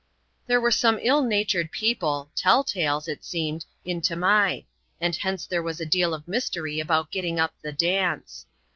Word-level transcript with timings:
,'Thsbe 0.49 0.61
were 0.63 0.71
some 0.71 0.97
ill 1.03 1.21
natured 1.23 1.71
people— 1.71 2.31
teU 2.35 2.63
tales— 2.65 3.07
it 3.07 3.23
seemed, 3.23 3.67
in 3.85 4.01
Tamai; 4.01 4.65
and 4.99 5.15
hence 5.15 5.45
there 5.45 5.61
was 5.61 5.79
a 5.79 5.85
deal 5.85 6.15
of 6.15 6.27
mystery 6.27 6.79
about 6.79 7.11
getting 7.11 7.39
up 7.39 7.53
the 7.61 7.71
dance. 7.71 8.47